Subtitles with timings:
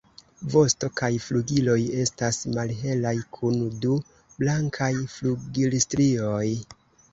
[0.51, 4.01] Vosto kaj flugiloj estas malhelaj kun du
[4.41, 6.45] blankaj flugilstrioj.